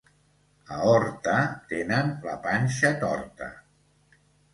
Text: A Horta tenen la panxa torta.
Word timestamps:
A 0.77 0.77
Horta 0.91 1.35
tenen 1.73 2.09
la 2.29 2.33
panxa 2.47 2.91
torta. 3.05 3.51